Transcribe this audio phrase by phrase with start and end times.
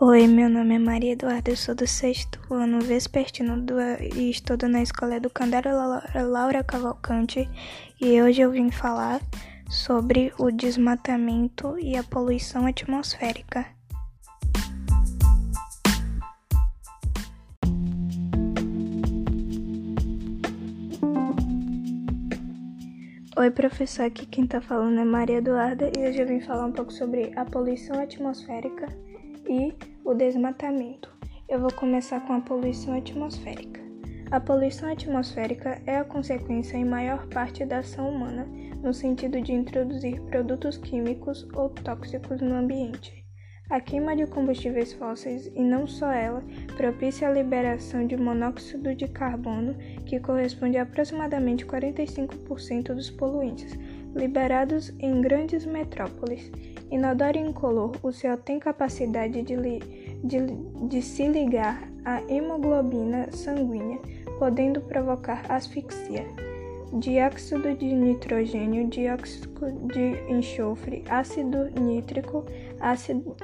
[0.00, 3.74] Oi, meu nome é Maria Eduarda, eu sou do sexto ano vespertino do,
[4.14, 7.50] e estudo na escola Educandário Laura Cavalcante
[8.00, 9.20] e hoje eu vim falar
[9.68, 13.66] sobre o desmatamento e a poluição atmosférica.
[23.36, 26.72] Oi, professor, aqui quem tá falando é Maria Eduarda e hoje eu vim falar um
[26.72, 28.86] pouco sobre a poluição atmosférica
[29.48, 29.72] e
[30.04, 31.10] o desmatamento.
[31.48, 33.80] Eu vou começar com a poluição atmosférica.
[34.30, 38.46] A poluição atmosférica é a consequência em maior parte da ação humana,
[38.82, 43.24] no sentido de introduzir produtos químicos ou tóxicos no ambiente.
[43.70, 46.42] A queima de combustíveis fósseis, e não só ela,
[46.76, 49.74] propicia a liberação de monóxido de carbono,
[50.06, 53.78] que corresponde a aproximadamente 45% dos poluentes
[54.14, 56.50] liberados em grandes metrópoles.
[56.90, 59.80] Inodoro incolor, o céu tem capacidade de, li,
[60.24, 60.38] de,
[60.88, 63.98] de se ligar à hemoglobina sanguínea,
[64.38, 66.26] podendo provocar asfixia.
[66.94, 69.50] Dióxido de nitrogênio, dióxido
[69.92, 72.46] de enxofre, ácido nítrico,
[72.80, 73.36] ácido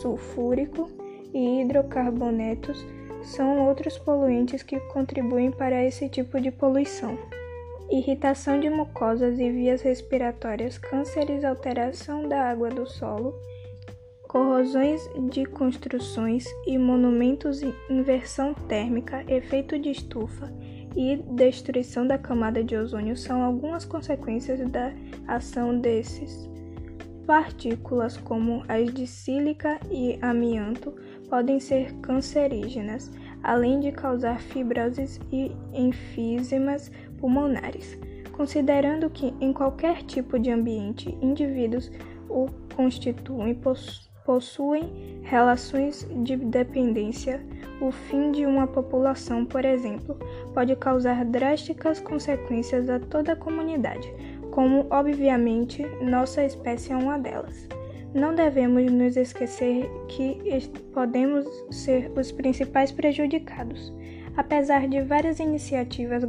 [0.00, 0.90] sulfúrico
[1.32, 2.84] e hidrocarbonetos
[3.22, 7.16] são outros poluentes que contribuem para esse tipo de poluição
[7.92, 13.38] irritação de mucosas e vias respiratórias, cânceres, alteração da água do solo,
[14.22, 20.50] corrosões de construções e monumentos, inversão térmica, efeito de estufa
[20.96, 24.92] e destruição da camada de ozônio são algumas consequências da
[25.28, 26.48] ação desses.
[27.26, 30.94] Partículas como as de sílica e amianto
[31.32, 33.10] podem ser cancerígenas,
[33.42, 37.98] além de causar fibroses e enfísemas pulmonares,
[38.32, 41.90] considerando que em qualquer tipo de ambiente indivíduos
[42.28, 43.58] o constituem
[44.26, 47.42] possuem relações de dependência.
[47.80, 50.18] O fim de uma população, por exemplo,
[50.52, 54.06] pode causar drásticas consequências a toda a comunidade,
[54.50, 57.66] como obviamente nossa espécie é uma delas.
[58.14, 60.38] Não devemos nos esquecer que
[60.92, 63.92] podemos ser os principais prejudicados.
[64.36, 66.24] Apesar de várias iniciativas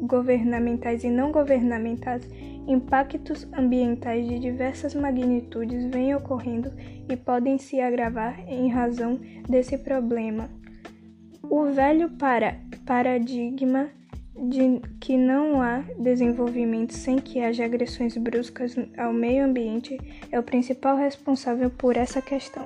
[0.00, 2.28] governamentais e não governamentais,
[2.66, 6.72] impactos ambientais de diversas magnitudes vêm ocorrendo
[7.08, 10.48] e podem se agravar em razão desse problema.
[11.42, 12.56] O velho para
[12.86, 13.90] paradigma
[14.36, 19.98] de que não há desenvolvimento sem que haja agressões bruscas ao meio ambiente
[20.30, 22.64] é o principal responsável por essa questão.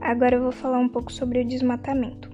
[0.00, 2.30] Agora eu vou falar um pouco sobre o desmatamento.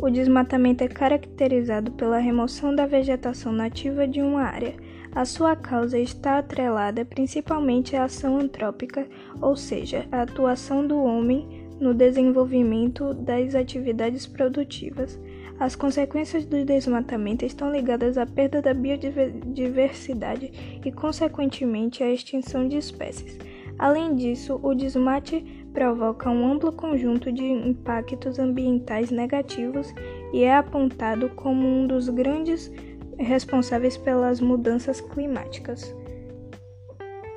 [0.00, 4.74] O desmatamento é caracterizado pela remoção da vegetação nativa de uma área.
[5.14, 9.06] A sua causa está atrelada principalmente à ação antrópica,
[9.40, 15.20] ou seja, à atuação do homem no desenvolvimento das atividades produtivas.
[15.58, 22.76] As consequências do desmatamento estão ligadas à perda da biodiversidade e, consequentemente, à extinção de
[22.76, 23.38] espécies.
[23.78, 25.40] Além disso, o desmate
[25.72, 29.92] provoca um amplo conjunto de impactos ambientais negativos
[30.32, 32.70] e é apontado como um dos grandes
[33.18, 35.94] responsáveis pelas mudanças climáticas.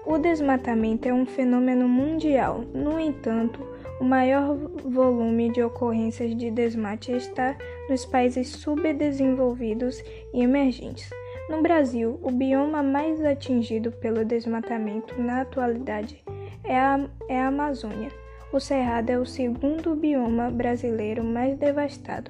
[0.06, 3.60] O desmatamento é um fenômeno mundial, no entanto,
[4.00, 4.56] o maior
[4.86, 7.58] volume de ocorrências de desmate está
[7.90, 11.10] nos países subdesenvolvidos e emergentes.
[11.50, 16.24] No Brasil, o bioma mais atingido pelo desmatamento na atualidade
[16.64, 18.10] é a, é a Amazônia.
[18.54, 22.30] O Cerrado é o segundo bioma brasileiro mais devastado.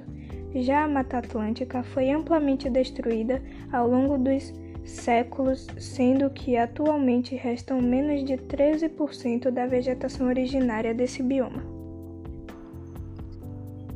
[0.56, 4.54] Já a Mata Atlântica foi amplamente destruída ao longo dos
[4.86, 11.64] séculos, sendo que atualmente restam menos de 13% da vegetação originária desse bioma.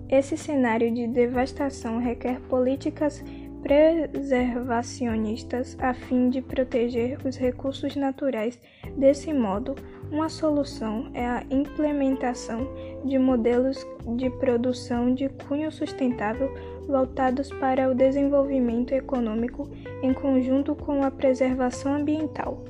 [0.10, 3.24] Esse cenário de devastação requer políticas
[3.62, 8.60] preservacionistas a fim de proteger os recursos naturais.
[8.98, 9.76] Desse modo,
[10.12, 12.68] uma solução é a implementação
[13.06, 13.86] de modelos
[14.16, 16.52] de produção de cunho sustentável
[16.88, 19.70] voltados para o desenvolvimento econômico
[20.02, 22.64] em conjunto com a preservação ambiental.